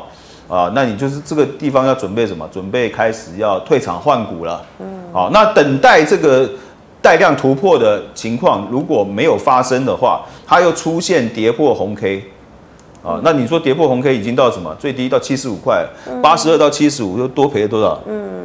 [0.52, 2.46] 啊，那你就是这个地方要准备什么？
[2.52, 4.62] 准备开始要退场换股了。
[4.80, 6.50] 嗯，好，那等待这个
[7.02, 12.26] 带量突破的情况如果没有发生的话，它又出现跌破红 K，
[13.02, 14.76] 啊，那你说跌破红 K 已经到什么？
[14.78, 15.88] 最低到七十五块，
[16.22, 17.98] 八十二到七十五，又多赔了多少？
[18.10, 18.44] 嗯，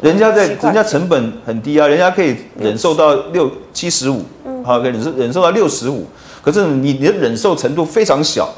[0.00, 4.24] 人家在人家成本很低啊，人家可以忍受到六七十五，
[4.62, 6.06] 好，忍受忍受到六十五，
[6.40, 8.48] 可是你你的忍受程度非常小。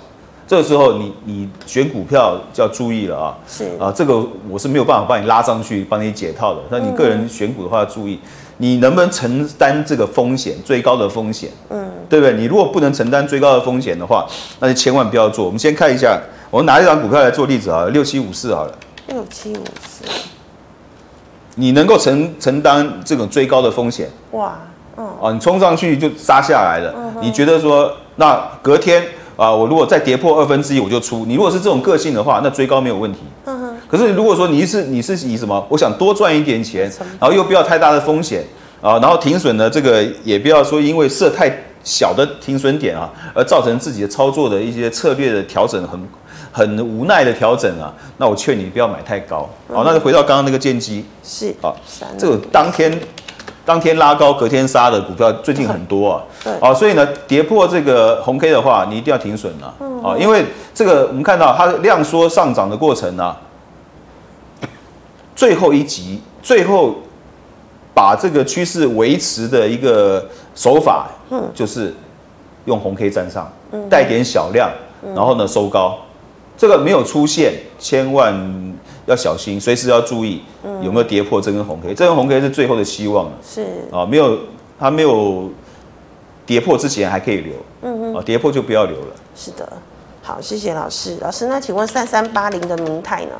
[0.46, 3.38] 这个时候你，你你选股票就要注意了啊！
[3.48, 6.60] 是啊，这个我是没有办法帮你拉上去，帮你解套的。
[6.68, 8.20] 那你个人选股的话，要注意，
[8.58, 11.48] 你能不能承担这个风险，最高的风险？
[11.70, 12.34] 嗯，对不对？
[12.34, 14.26] 你如果不能承担最高的风险的话，
[14.60, 15.46] 那就千万不要做。
[15.46, 18.74] 我们先看一下，我们拿一张股票来做例子啊，六七五四好了。
[19.06, 20.04] 六七五四，
[21.54, 24.10] 你能够承承担这种追高的风险？
[24.32, 24.58] 哇，
[24.98, 29.02] 嗯，啊，你冲上去就杀下来了，你觉得说那隔天？
[29.36, 31.24] 啊，我如果再跌破二分之一我就出。
[31.26, 33.18] 你如果是这种个性的话，那追高没有问题。
[33.44, 33.76] 嗯哼。
[33.88, 35.66] 可是如果说你是你是以什么？
[35.68, 38.44] 我想多赚一点钱，然后又不要太大的风险
[38.80, 41.50] 啊，然后停损呢，这个也不要说因为设太
[41.82, 46.00] 小的停损点啊，而造成自己的操作的一些策略的调整很
[46.52, 47.92] 很无奈的调整啊。
[48.18, 49.48] 那我劝你不要买太高。
[49.72, 51.04] 好，那就回到刚刚那个建机。
[51.22, 51.54] 是。
[51.60, 51.74] 啊，
[52.18, 52.92] 这个当天。
[53.64, 63.34] 当天拉高，隔天杀的股票最近很多啊，对，啊，所以呢，跌破这个红 K 的话，你一定要停损了，啊，因为这个我们看到它量缩上涨的过程呢，
[65.34, 66.96] 最后一集，最后
[67.94, 70.24] 把这个趋势维持的一个
[70.54, 71.94] 手法，嗯，就是
[72.66, 73.50] 用红 K 站上，
[73.88, 74.70] 带点小量，
[75.14, 75.98] 然后呢收高，
[76.58, 78.34] 这个没有出现，千万。
[79.06, 80.42] 要小心，随时要注意
[80.82, 81.94] 有没有跌破这根红 K，嗯。
[81.94, 83.32] 这根红 K 是最后的希望了。
[83.46, 84.38] 是啊，没有
[84.78, 85.50] 它没有
[86.46, 87.52] 跌破之前还可以留。
[87.82, 88.16] 嗯嗯。
[88.16, 89.14] 啊，跌破就不要留了。
[89.36, 89.70] 是的，
[90.22, 91.18] 好，谢谢老师。
[91.20, 93.32] 老师，那请问三三八零的明泰呢？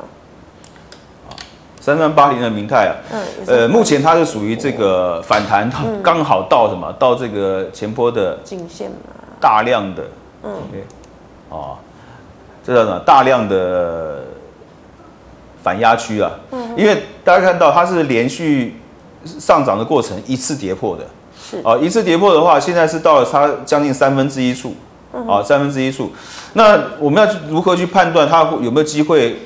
[1.81, 5.69] 三三八零的明泰啊，嗯，呃，目前它是属于这个反弹，
[6.03, 6.91] 刚好到什么？
[6.99, 8.97] 到这个前坡的颈线嘛。
[9.39, 10.03] 大量的，
[10.43, 10.53] 嗯
[11.49, 11.77] 啊，
[12.63, 12.99] 这叫什么？
[12.99, 14.23] 大量的。
[15.65, 16.29] 反压区啊，
[16.77, 18.75] 因为大家看到它是连续
[19.25, 21.03] 上涨的过程，一次跌破的，
[21.43, 21.57] 是。
[21.63, 24.75] 啊，一次跌破的话，现在是到了它将近三分之一处，
[25.27, 26.11] 啊，三分之一处。
[26.53, 29.39] 那我们要如何去判断它有没有机会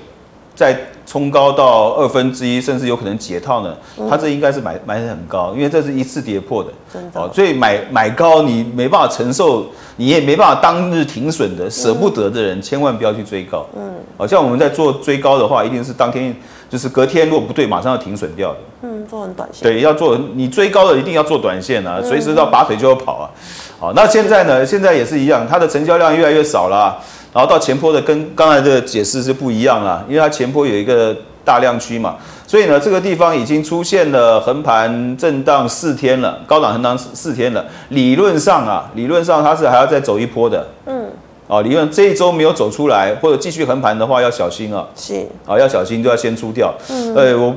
[0.59, 3.73] 再冲高到二分之一，甚至有可能解套呢？
[4.09, 7.33] 它这应该是买买得很高，因为这是一次跌破的，真的。
[7.33, 13.65] 所以买买高你没办法承受，你也没办法当日停损的，舍不得的人，千万不要去追高。
[13.73, 16.35] 嗯，好像我们在做追高的话，一定是当天。
[16.69, 18.57] 就是隔天如果不对，马上要停损掉的。
[18.83, 19.63] 嗯，做很短线。
[19.63, 23.25] 对，要做你追高的一定要做短线啊，随时要拔腿就要跑啊。
[23.79, 24.63] 好，那现在呢？
[24.63, 26.95] 现在也是一样，它的成交量越来越少了，
[27.33, 31.15] 然后到前坡的跟刚才的解释是不一样了，因为它前坡有一个
[31.45, 32.15] 大量区嘛，
[32.47, 37.65] 所以呢，这个地方已经出现了横盘震荡四天了，高档横荡四天了。
[37.89, 40.67] 理论上啊，理论上它是还要再走一波的。
[40.85, 41.05] 嗯。
[41.47, 44.85] 哦，理论这一周没有走出来，或者继续横盘的话，要小心啊。
[44.95, 46.71] 是啊，要小心，就要先出掉。
[46.89, 47.51] 嗯，呃，我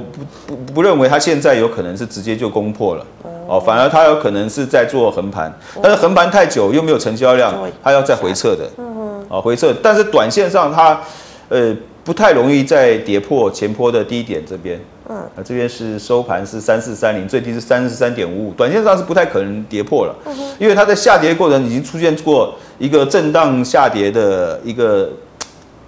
[0.46, 3.04] 不不不认为它现在有可能是直接就攻破了。
[3.46, 7.52] 哦，反而它有可能是在做横盘，但是横盘太久又没有成交量，
[7.84, 8.64] 它要再回撤的。
[8.78, 8.91] 嗯嗯。
[9.32, 11.00] 啊，回撤，但是短线上它，
[11.48, 14.78] 呃，不太容易再跌破前坡的低点这边。
[15.08, 20.14] 嗯，啊，这边是收盘是三四三零，最低是三十三点五五，短线上是不太可能跌破了，
[20.58, 25.08] 因为它在下跌过程已经出现过一个震荡下跌的一个，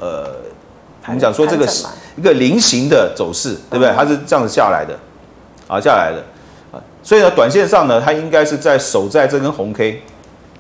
[0.00, 0.24] 呃，
[1.06, 1.68] 我们讲说这个
[2.16, 3.92] 一个菱形的走势，对不对？
[3.94, 4.98] 它是这样子下来的，
[5.68, 6.18] 啊，下来的，
[6.72, 10.02] 啊，所以呢，短线上呢，它应该是在守在这根红 K，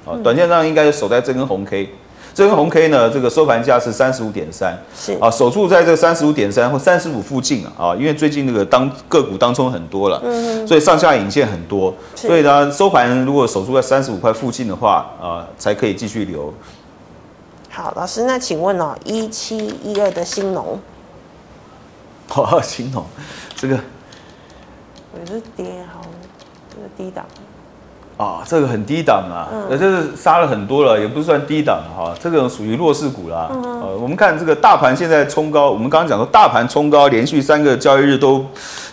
[0.04, 1.88] 啊，短线上应该是守在这根红 K。
[2.34, 16.52] 这根红 K 呢，这个收盘价是三十五点三，是啊，守住在这个三十五点三或三十五附近啊，啊，因为最近那个当个股当中很多了，嗯，所以上下影线很多，所以呢，收盘如果守住在三十五块附近的话，啊，才可以继续留。
[17.70, 20.80] 好，老师，那请问哦，一七一二的新农，
[22.34, 23.04] 哦，新农，
[23.54, 26.00] 这个也是跌好，
[26.68, 27.24] 这个低档。
[28.16, 33.48] 啊，这个很低档啊，呃、嗯，这是杀了很多了，也不算低档哈、啊，这个属于弱势股啦。
[33.50, 38.46] 嗯、呃，我们看这个大盘现在冲高，我们刚刚讲说大盘冲高，连续三个交易日都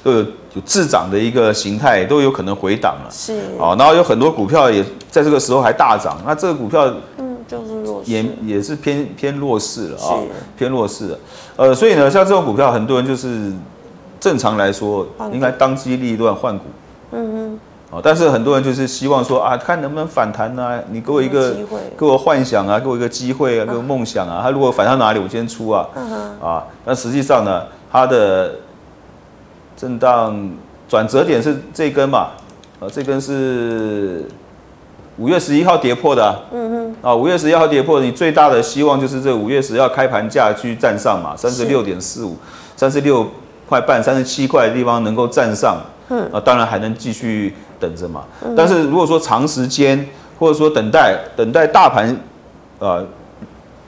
[0.03, 3.09] 都有有滞涨的一个形态，都有可能回档了。
[3.11, 3.33] 是。
[3.59, 10.17] 啊，然后有很多股票也在这个时候还大涨，那这个股票嗯就是弱势，也也是偏偏弱势了啊，
[10.57, 11.19] 偏弱势了。
[11.57, 13.51] 呃，所以呢，像这种股票，很多人就是
[14.19, 16.65] 正常来说应该当机立断换股。
[17.91, 18.01] 嗯嗯。
[18.03, 24.39] 但是很多人就是希望说啊，看能不能反弹啊，你给我一个机会，给我幻想啊，给我一个机会啊，给我梦想啊。
[24.41, 25.87] 他如果反弹哪里，我先出啊。
[26.41, 28.55] 啊，但实际上呢，它的
[29.75, 30.51] 震荡
[30.87, 32.29] 转折点是这根嘛？
[32.79, 34.25] 啊，这根是
[35.17, 36.39] 五月十一号跌破的啊。
[36.51, 36.95] 嗯哼。
[37.01, 42.37] 啊，五月十一号跌破，你最大的希望就是这五月十一号开盘价去站上嘛，三十六点四五，
[42.75, 43.27] 三十六
[43.67, 45.77] 块半，三十七块的地方能够站上。
[46.09, 46.29] 嗯。
[46.31, 47.53] 啊，当然还能继续。
[47.81, 52.15] 等着嘛，但是如果说长时间或者说等待等待大盘，
[52.77, 53.03] 呃，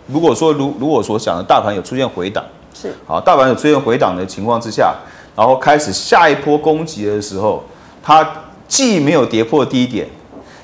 [0.08, 2.92] 如果说如如果所想的大盘有出现回档，是。
[3.06, 4.96] 好，大盘有出现回档的情况之下，
[5.36, 7.64] 然后开始下一波攻击的时候，
[8.02, 8.28] 它
[8.68, 10.08] 既没有跌破低点，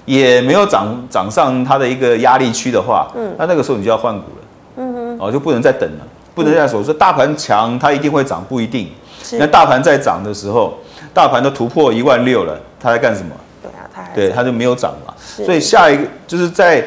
[0.05, 8.89] 也没有涨涨上它的一个压力区的话，嗯，那那个时候你就要换股了，嗯哼，哦，就不能再等了，不能再说说大盘强它一定会涨，不一定，
[9.33, 10.73] 那大盘在涨的时候。
[11.19, 13.35] 大盘都突破一万六了，它在干什么？
[13.61, 15.13] 对啊，它对它就没有涨嘛。
[15.19, 16.81] 所以下一个就是在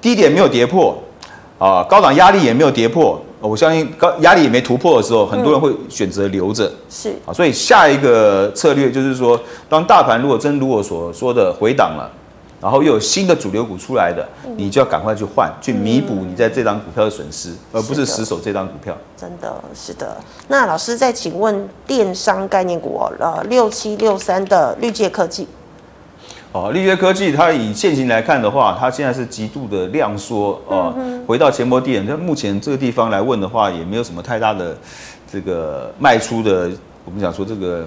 [0.00, 0.96] 低点没有跌破
[1.58, 6.72] 啊，高档压力也没有跌破，我相信高压力也没突破的时候，很多人会选择留着。
[6.88, 12.10] 是啊，所以下一个策略就是说，当大盘如果真如我所说的回档了。
[12.64, 18.96] 然后又有新的主流股出来的，你就要赶快去换，去弥补你在这张股票的损失，而不是死守这张股票。
[19.14, 20.16] 真的是的。
[20.48, 25.46] 那老师再请问电商概念股哦，呃，六七六三的绿界科技。
[26.52, 30.94] 哦，绿界科技它以现行来看的话，它现在是极度的量缩啊，
[31.26, 32.06] 回到前波低点。
[32.08, 34.74] 那目前这个地方来问的话，也没有什么太大的
[35.30, 36.70] 这个卖出的，
[37.04, 37.86] 我们讲说这个。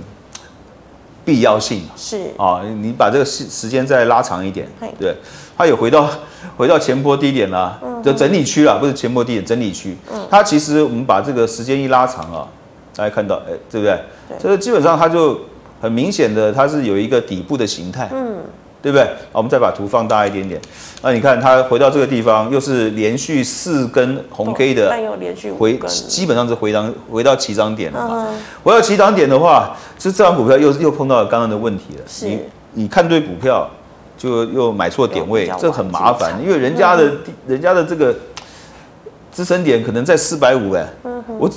[1.27, 4.65] 必要性是啊，你把这个时时间再拉长一点，
[4.97, 5.13] 对，
[5.57, 6.09] 它有回到
[6.55, 9.97] 回到前波低点了，就整理区了，不是前波低点，整理区。
[10.29, 12.47] 它其实我们把这个时间一拉长啊，
[12.95, 13.99] 大家看到，哎，对不对？
[14.39, 15.41] 这个基本上它就
[15.81, 18.09] 很明显的，它是有一个底部的形态。
[18.13, 18.37] 嗯。
[18.87, 19.05] 对不对？
[19.33, 20.61] 我们再把图放大一点点。
[21.01, 28.27] 那你看它回到这个地方，又是连续四根红 K 的，但又连续回，基本上是回档回到起涨点了嘛。
[28.63, 32.03] 回到起涨点的话，其实这张股票又又碰到了刚刚的问题了。
[32.21, 32.39] 你
[32.71, 33.69] 你看对股票，
[34.17, 37.11] 就又买错点位，这很麻烦，因为人家的
[37.45, 38.15] 人家的这个
[39.33, 40.87] 支撑点可能在四百五哎，
[41.37, 41.49] 我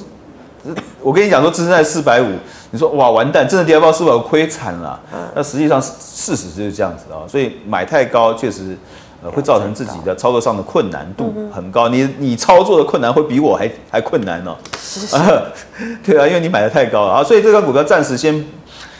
[1.02, 2.26] 我跟你讲说支撑在四百五，
[2.70, 5.00] 你说哇完蛋，真的跌到四百五亏惨了。
[5.34, 8.76] 那实际上事实就是这样子啊，所以买太高确实
[9.22, 11.88] 呃会造成自己的操作上的困难度很高。
[11.88, 14.54] 你你操作的困难会比我还还困难哦。
[14.78, 15.16] 是是
[16.04, 18.44] 对啊，因为你买的太高了啊，所以这个股票暂时先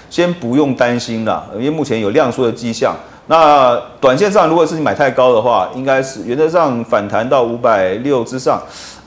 [0.09, 2.97] 先不用担心了，因为目前有量缩的迹象。
[3.31, 8.61] 那短线上，如果是你买太高的话，应该是原则上反弹到五百六之上，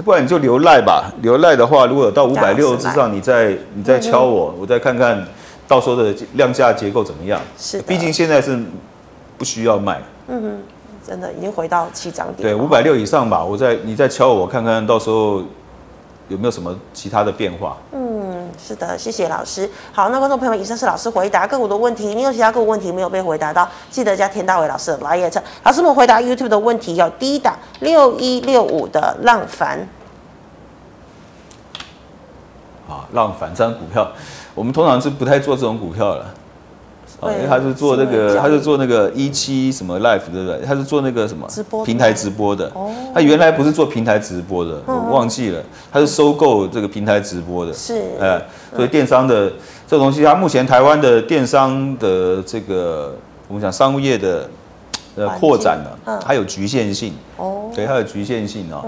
[0.06, 1.12] 不然你就留赖吧。
[1.22, 5.22] 留赖的话，如果有到五百六之上，你再你再敲我，嗯、我再看看
[5.68, 7.38] 到时候的量价结构怎么样。
[7.58, 8.58] 是，毕竟现在是
[9.38, 10.02] 不需要卖。
[10.30, 10.64] 嗯哼，
[11.06, 12.48] 真的已经回到起涨点。
[12.48, 15.44] 对，五百六以上吧，我再你再敲我，看看到时候
[16.30, 17.76] 有没有什么其他的变化。
[17.92, 18.33] 嗯。
[18.58, 19.70] 是的，谢谢老师。
[19.92, 22.14] 好，那观众朋友，以上是老师回答个股的问题。
[22.16, 25.32] 你有其他个股问题没有被回答到，记得加田大伟老师的来也。
[25.64, 29.80] 老师们回答 YouTube 的问题有第一档六一六五的浪凡。
[32.88, 34.12] 啊，浪凡这张股票，
[34.54, 36.26] 我们通常是不太做这种股票了。
[37.32, 40.60] 因为他是做那个，他是做那个一期什么 life 对不对？
[40.66, 42.70] 他是做那个什么直播平台直播的。
[42.74, 42.90] 哦。
[43.14, 45.62] 他原来不是做平台直播的，我忘记了。
[45.92, 47.74] 他是收购这个平台直播的。
[47.74, 48.02] 是。
[48.20, 48.42] 哎，
[48.76, 49.52] 所以电商的
[49.88, 53.16] 这个东西，它目前台湾的电商的这个
[53.48, 54.50] 我们讲商业的
[55.16, 57.14] 呃扩展呢，它有局限性。
[57.38, 57.70] 哦。
[57.76, 58.84] 对，它有局限性啊。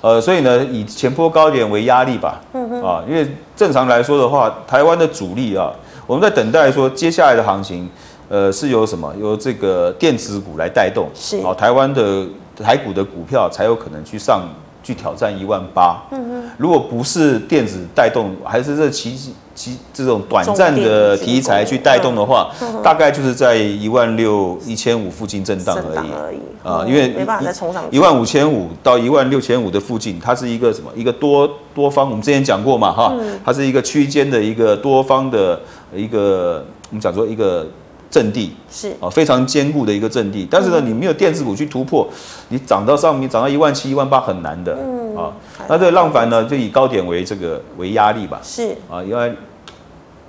[0.00, 2.40] 呃，所以呢，以前波高点为压力吧。
[2.52, 5.70] 嗯啊，因为正常来说的话，台湾的主力啊。
[6.06, 7.88] 我们在等待说接下来的行情，
[8.28, 9.12] 呃，是由什么？
[9.20, 12.24] 由这个电子股来带动，是哦，台湾的
[12.56, 14.48] 台股的股票才有可能去上
[14.86, 16.00] 去挑战一万八。
[16.12, 16.50] 嗯嗯。
[16.56, 22.52] 如果不是电子带动，还是这其其这种短暂的题材去带动的话，
[22.84, 26.10] 大概就是在一万六一千五附近震荡而已。
[26.12, 30.90] 而已啊，因为没办法再冲上一万五千五到一万六千五的附近，它是一个什么？
[30.94, 33.12] 一个多多方，我们之前讲过嘛，哈，
[33.44, 35.58] 它是一个区间的一个多方的。
[35.94, 37.64] 一个我们讲说一个
[38.16, 40.48] 阵地是啊，非常坚固的一个阵地。
[40.50, 42.08] 但是呢，你没有电子股去突破，
[42.48, 45.32] 你涨到上面涨到一万七、一万八很难的嗯啊。
[45.68, 48.40] 那这个浪凡呢，就以高点为这个为压力吧。
[48.42, 49.34] 是啊，因为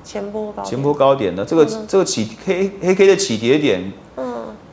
[0.03, 3.89] 前波高前波高点呢，这个这个起黑黑 K 的起跌点。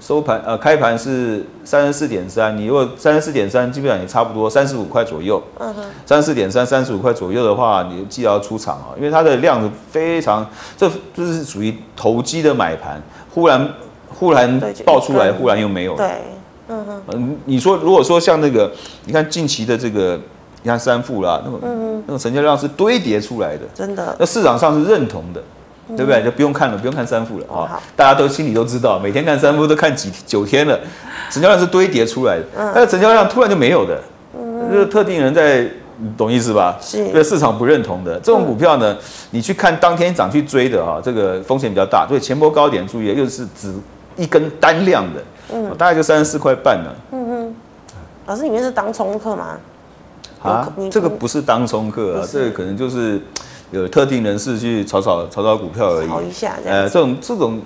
[0.07, 5.43] 收盘呃，开盘是三十四点三，你如果三十四点三，基本上也差不多三十五块左右。
[5.59, 13.67] 嗯哼，三十四点三，三十五块左右的话，你就记得要出场啊，因为它的量非常，这就是属于投机的买盘，忽然
[14.11, 15.97] 忽然爆出来，忽然又没有。
[15.97, 16.07] 对，
[16.69, 18.71] 嗯哼，嗯，你说如果说像那个，
[19.07, 20.21] 你看近期的这个，
[20.63, 21.59] 你看三富啦，那个
[22.07, 25.43] 那个成交量是堆叠出来的，真的，那市场上是认同的。
[25.89, 26.23] 对不对？
[26.25, 27.69] 就不用看了，不用看三副了啊！
[27.69, 30.79] 好大家都心里都知道，每天看三副都看几九天了，
[31.31, 32.45] 成交量是堆叠出来的，
[32.75, 34.01] 但是成交量突然就没有的，
[34.35, 35.69] 嗯，就是特定人在，
[36.17, 36.79] 懂意思吧？
[36.81, 38.97] 是，对市场不认同的这种股票呢，
[39.31, 43.75] 你去看当天涨去追的啊，这个风险比较大，所以前波高点注意，又是指
[44.17, 46.95] 一根单量的，嗯，大概就三十四块半了。
[47.13, 47.55] 嗯嗯，
[48.27, 49.59] 老师里面是当冲客吗？
[50.43, 53.21] 啊，这个不是当冲客啊，这个可能就是。
[53.71, 56.79] 有特定人士去炒炒炒炒股票而已，炒一下这样。
[56.79, 57.61] 呃，这种这种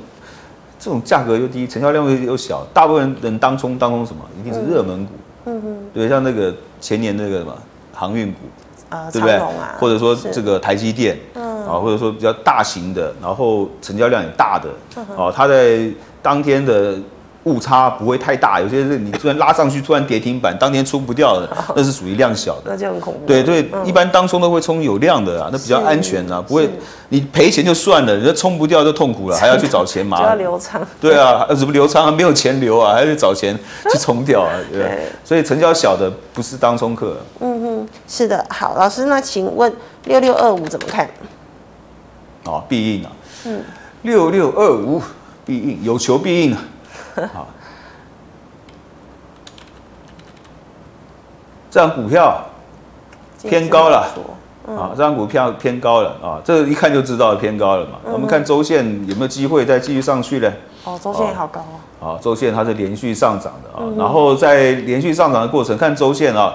[0.78, 4.22] 这种价格又低，成交量又又小，大部分人当冲当冲什么？
[4.40, 5.12] 一定是热门股。
[5.46, 5.78] 嗯嗯。
[5.92, 7.54] 对，像那个前年那个什么
[7.92, 8.38] 航运股，
[8.88, 9.38] 啊，对不对？
[9.78, 15.88] 或者说这个台积电，嗯，啊，或者说比较大型的，然后成交量也大的，哦，它在
[16.22, 16.98] 当天的。
[17.48, 23.20] 误差不会太大，有些是你突然拉上去，突然跌停板，当天出不掉的，那是属于量小的，那就很恐怖。
[23.26, 26.68] 对对，一般当冲都会冲有量的啊，那比较安全啊，不会
[27.08, 30.20] 你赔钱就算了，人家冲不掉就痛苦了，还要去找钱嘛。
[30.28, 30.80] 要留仓。
[31.00, 32.10] 对啊，怎么留仓啊？
[32.10, 33.58] 没有钱留啊，还要去找钱
[33.90, 34.52] 去 冲掉啊？
[34.70, 35.08] 对。
[35.24, 37.16] 所以成交小的不是当冲客。
[37.40, 38.44] 嗯哼，是的。
[38.50, 39.72] 好，老师，那请问
[40.04, 41.08] 六六二五怎么看？
[42.44, 43.12] 哦，必应啊。
[43.44, 43.62] 嗯。
[44.02, 45.02] 六六二五
[45.44, 46.62] 必应，有求必应啊。
[47.34, 47.48] 好，
[51.70, 52.44] 这张股票
[53.42, 54.08] 偏高了
[54.66, 54.90] 啊！
[54.96, 56.40] 这张股票偏高了啊！
[56.44, 57.98] 这个一看就知道偏高了嘛。
[58.04, 60.52] 我们看周线有没有机会再继续上去呢？
[60.84, 61.60] 哦，周线也好高
[62.00, 62.08] 哦。
[62.08, 63.84] 啊，周线它是连续上涨的啊。
[63.96, 66.54] 然后在连续上涨的过程，看周线啊，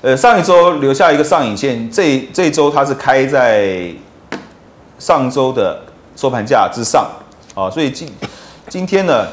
[0.00, 3.92] 呃，上一周留下一个上影线，这这周它是开在
[4.98, 5.80] 上周的
[6.16, 7.06] 收盘价之上
[7.54, 8.12] 啊，所以今
[8.68, 9.26] 今天呢？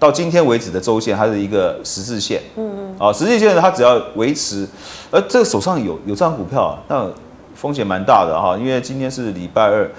[0.00, 2.40] 到今天为止的周线，它是一个十字线。
[2.56, 2.96] 嗯嗯。
[2.98, 4.66] 啊，十字线呢，它只要维持，
[5.10, 7.08] 而这个手上有有这张股票啊，那
[7.54, 9.90] 风险蛮大的哈，因为今天是礼拜二，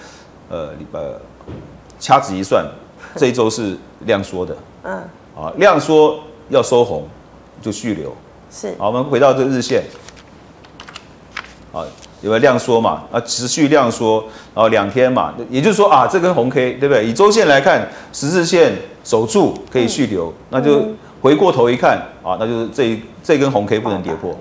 [0.49, 1.13] 呃，礼拜二，
[1.99, 2.65] 掐指一算，
[3.15, 4.57] 这一周是量缩的。
[4.83, 4.93] 嗯。
[5.37, 7.07] 啊，量缩要收红，
[7.61, 8.11] 就续留。
[8.51, 8.75] 是。
[8.79, 9.83] 好，我们回到这个日线。
[11.71, 11.85] 啊，
[12.21, 13.03] 有没有量缩嘛？
[13.11, 14.21] 啊，持续量缩，
[14.53, 17.05] 然后两天嘛，也就是说啊，这根红 K 对不对？
[17.05, 18.73] 以周线来看，十字线
[19.03, 20.85] 守住可以续留，嗯、那就
[21.21, 24.35] 回过头一看啊，那就是这一这根红 K 不能跌破。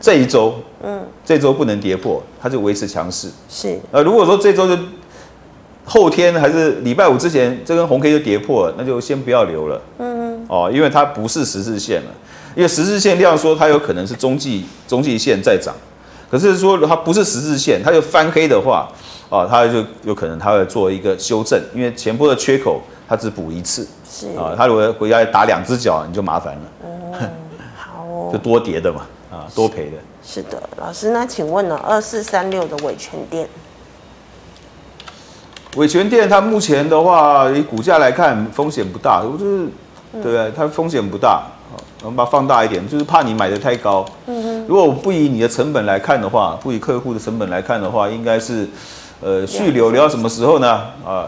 [0.00, 3.28] 这一周，嗯，这周不能跌破，它就维持强势。
[3.48, 3.78] 是。
[3.92, 4.76] 呃，如果说这周就
[5.84, 9.80] 后天还是礼拜五之前这根红 K 就跌破了，那就先不要留了。
[9.98, 10.44] 嗯。
[10.48, 12.10] 哦，因为它不是十字线了，
[12.56, 15.74] 因为十字线量说，它有可能是中继中继线在涨。
[16.30, 18.88] 可是说它不是十字线，它就翻黑的话，
[19.30, 27.12] 啊，它就有可能它会做一个修正，因为前波的缺口它只补一次，是啊，它如果回家打两只脚，你就麻烦了，嗯，
[27.76, 29.96] 好哦， 就多叠的嘛，啊，多赔的。
[30.22, 33.48] 是的，老师，那请问呢，二四三六的伟诠电，
[35.76, 39.66] 伟诠电它目前的话，以股价来看风险不大，就是
[40.12, 40.52] 对不对？
[40.54, 41.42] 它风险不大。
[42.02, 44.06] 我们把它放大一点，就是怕你买的太高。
[44.26, 44.64] 嗯哼。
[44.68, 48.68] 如果不以你的成本来看的话，不以客户的成本来看的话，应该是，
[49.20, 50.80] 呃，续留留到什么时候呢？
[51.04, 51.26] 啊，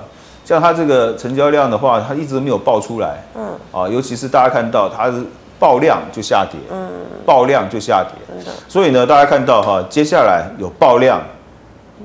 [0.51, 3.23] 像它这个成交量的话，它一直都没有爆出来。
[3.37, 3.57] 嗯。
[3.71, 5.25] 啊，尤其是大家看到它是
[5.61, 6.59] 爆量就下跌。
[6.73, 6.91] 嗯。
[7.25, 8.43] 爆量就下跌。
[8.67, 11.23] 所以呢，大家看到哈，接下来有爆量，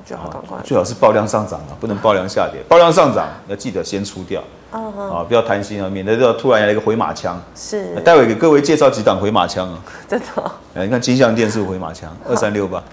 [0.06, 2.62] 最好赶快，最好是爆量上涨啊，不能爆量下跌。
[2.70, 4.44] 爆量上涨要记得先出掉。
[4.70, 7.42] 啊，不要贪心啊，免得这突然来一个回马枪。
[7.56, 9.80] 是，待会给各位介绍几档回马枪啊。
[10.08, 10.26] 真的。
[10.76, 12.84] 哎，你看金像电是回马枪， 二三六八。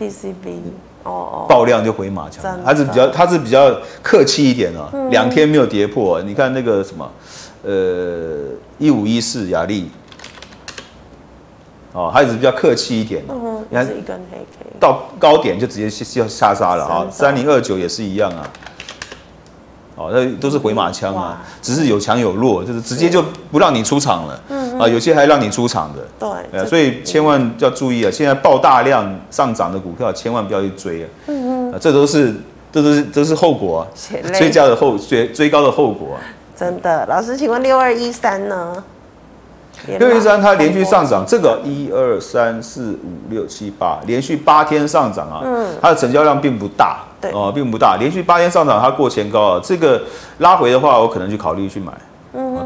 [0.00, 0.60] PCB，
[1.04, 1.46] 哦哦。
[1.48, 4.90] 爆量就回马枪，它是比较，它是比较客气一点啊。
[5.10, 7.10] 两天没有跌破，你看那个什么，
[7.64, 9.90] 呃，一五一四雅丽。
[11.94, 13.34] 哦，还是比较客气一点的。
[13.70, 14.66] 你看一根黑 K。
[14.78, 18.48] 到高点就直接下下杀了啊，三零二九也是一样啊。
[19.96, 23.20] 哦，那都是回马枪啊，只是有强有弱，就是直接就
[23.50, 24.40] 不让你出场了。
[24.50, 26.28] 嗯，啊，有些还让你出场的。
[26.50, 28.10] 对，所以千万要注意啊！
[28.10, 31.08] 现在爆大量上涨的股票，千万不要去追啊。
[31.26, 32.34] 嗯嗯，这都是，
[32.72, 33.80] 这都是，这是后果啊。
[34.32, 36.18] 追加的后追追高的后果啊。
[36.56, 38.82] 真的，老师，请问六二一三呢？
[39.98, 45.40] 六一三它连续上涨，这个一二三四五六七八连续八天上涨啊。
[45.44, 47.04] 嗯，它的成交量并不大。
[47.20, 49.60] 对哦，并不大，连续八天上涨，它过前高啊。
[49.62, 50.02] 这个
[50.38, 51.92] 拉回的话，我可能就考虑去买。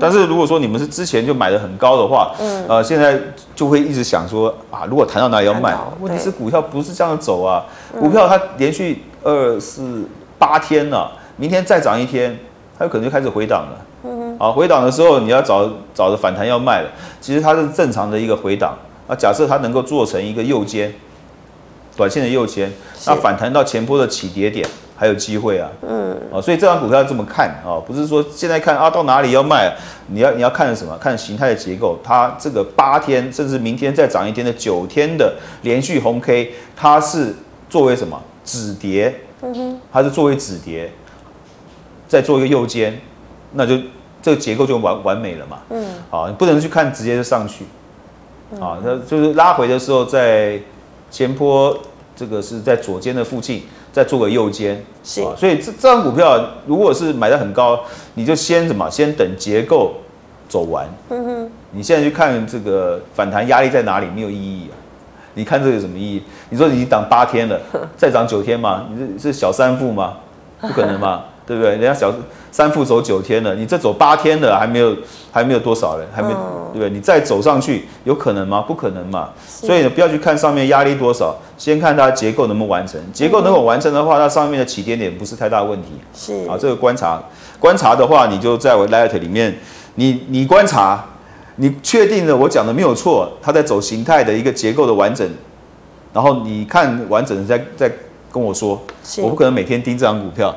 [0.03, 3.17] 嗯，但是如果说你们是之前就买的很高的话，嗯，呃，现在
[3.55, 5.77] 就会一直想说啊，如果谈到哪里要卖？
[6.01, 7.65] 问题是股票不是这样走啊，
[7.99, 10.05] 股票它连续二四
[10.39, 12.37] 八天了，明天再涨一天，
[12.77, 13.87] 它有可能就开始回档了。
[14.05, 16.91] 嗯，啊，回档的时候你要找找着反弹要卖了，
[17.21, 18.77] 其实它是正常的一个回档
[19.07, 19.15] 啊。
[19.15, 20.93] 假设它能够做成一个右肩。
[21.95, 22.73] 短线的右肩，
[23.07, 24.67] 那反弹到前波的起跌点
[25.03, 25.69] 还有机会啊。
[25.83, 29.75] 嗯，啊，所以这张股票要这么看啊，不是说现在看啊到哪里要卖，
[30.07, 30.97] 你要你要看什么？
[30.99, 37.35] 看形态的结构，它这个八天甚至明天再涨一天的九天的连续红 K，它是
[37.69, 39.13] 作为什么止跌？
[39.43, 40.93] 嗯哼，它是作为止跌，
[42.07, 42.97] 再做一个右肩，
[43.55, 43.77] 那就
[44.23, 45.59] 这个结构就完完美了嘛。
[45.71, 47.65] 嗯，啊，你不能去看直接就上去，
[48.61, 50.61] 啊，那就是拉回的时候在。
[51.13, 51.79] 前坡
[52.17, 57.79] 这个是在左肩的附近，再做个右肩，是啊，所以这这张股票如果是买的很高，
[58.15, 59.95] 你就先什么，先等结构
[60.49, 60.89] 走完。
[61.11, 64.75] 嗯哼，你现在去看这个反弹压力在哪里，没有意义啊。
[65.35, 66.23] 你看这个有什么意义？
[66.51, 67.61] 你说你涨八天了，
[67.97, 68.87] 再涨九天吗？
[68.91, 70.15] 你是是小三富吗？
[70.61, 71.73] 不可能嘛，对不对？
[71.73, 72.13] 人家小
[72.51, 74.97] 三副走九天了，你这走八天了还没有
[75.31, 76.29] 还没有多少人，还没
[76.73, 76.89] 对不对？
[76.89, 78.63] 你再走上去有可能吗？
[78.67, 79.29] 不可能嘛。
[79.47, 82.99] 所以呢，不要去看上面压力多少，先看它结构能不能完成。
[83.13, 85.89] 结构能否完成的话，那上面的起点点不是太大问题。
[86.15, 87.23] 是啊，这个观察
[87.61, 89.55] 观察的话，你就在我 Light 里面，
[89.97, 91.05] 你你观察，
[91.57, 95.29] 你确定了我讲的没有错，它在走形态的一个结构的完整，
[96.15, 97.93] 然后你看完整的再再。
[98.33, 98.81] 跟我说，
[99.19, 100.55] 我不可能每天盯这张股票，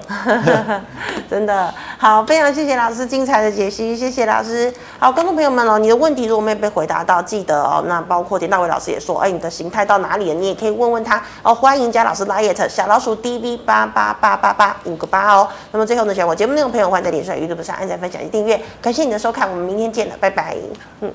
[1.30, 4.74] 真的好，非常谢谢老师精彩的解析，谢谢老师。
[4.98, 10.34] 好，观众朋友们哦，你的问题如果没有被回答到，记得哦，那包括田大伟老师也说，哎，你的形态到哪里了？
[10.36, 11.54] 你也可以问问他哦。
[11.54, 15.46] 欢迎加老师 LINE 小老鼠 DV 八八八八八五个八哦。
[15.72, 18.58] 那么最后呢，喜欢我节目内容的朋友，欢迎在脸书、YouTube 上按赞、分享及订阅。
[18.82, 20.56] 感谢你的收看，我们明天见了，拜拜。
[21.02, 21.12] 嗯。